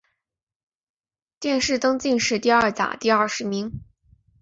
[1.39, 3.83] 殿试登进士第二甲第二十名。